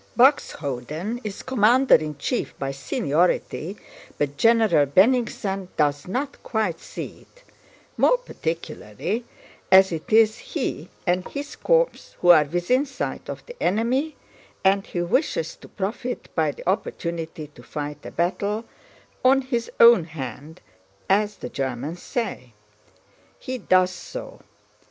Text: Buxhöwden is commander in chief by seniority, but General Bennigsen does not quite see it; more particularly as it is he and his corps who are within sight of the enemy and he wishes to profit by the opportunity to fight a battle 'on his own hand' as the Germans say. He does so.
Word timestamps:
Buxhöwden 0.17 1.21
is 1.23 1.43
commander 1.43 1.93
in 1.93 2.17
chief 2.17 2.57
by 2.57 2.71
seniority, 2.71 3.77
but 4.17 4.35
General 4.35 4.87
Bennigsen 4.87 5.67
does 5.77 6.07
not 6.07 6.41
quite 6.41 6.79
see 6.79 7.19
it; 7.21 7.43
more 7.97 8.17
particularly 8.17 9.25
as 9.71 9.91
it 9.91 10.11
is 10.11 10.39
he 10.39 10.89
and 11.05 11.27
his 11.27 11.55
corps 11.55 12.15
who 12.21 12.29
are 12.31 12.45
within 12.45 12.83
sight 12.83 13.29
of 13.29 13.45
the 13.45 13.55
enemy 13.61 14.15
and 14.63 14.87
he 14.87 15.03
wishes 15.03 15.55
to 15.57 15.67
profit 15.67 16.33
by 16.33 16.49
the 16.51 16.67
opportunity 16.67 17.45
to 17.53 17.61
fight 17.61 18.03
a 18.03 18.09
battle 18.09 18.65
'on 19.23 19.43
his 19.43 19.69
own 19.79 20.05
hand' 20.05 20.61
as 21.11 21.35
the 21.35 21.47
Germans 21.49 22.01
say. 22.01 22.53
He 23.37 23.59
does 23.59 23.91
so. 23.91 24.39